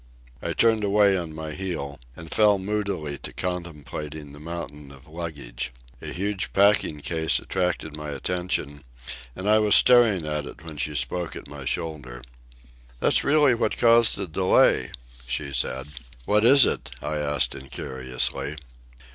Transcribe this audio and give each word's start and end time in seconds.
I 0.41 0.53
turned 0.53 0.83
away 0.83 1.15
on 1.15 1.35
my 1.35 1.51
heel 1.51 1.99
and 2.15 2.31
fell 2.33 2.57
moodily 2.57 3.19
to 3.19 3.31
contemplating 3.33 4.31
the 4.31 4.39
mountain 4.39 4.91
of 4.91 5.05
luggage. 5.05 5.71
A 6.01 6.11
huge 6.11 6.53
packing 6.53 7.01
case 7.01 7.37
attracted 7.37 7.93
my 7.95 8.09
attention, 8.09 8.83
and 9.35 9.47
I 9.47 9.59
was 9.59 9.75
staring 9.75 10.25
at 10.25 10.47
it 10.47 10.63
when 10.63 10.77
she 10.77 10.95
spoke 10.95 11.35
at 11.35 11.47
my 11.47 11.65
shoulder. 11.65 12.23
"That's 12.99 13.23
what 13.23 13.29
really 13.29 13.69
caused 13.75 14.15
the 14.17 14.25
delay," 14.25 14.89
she 15.27 15.53
said. 15.53 15.89
"What 16.25 16.45
is 16.45 16.65
it?" 16.65 16.89
I 17.03 17.17
asked 17.17 17.53
incuriously. 17.53 18.55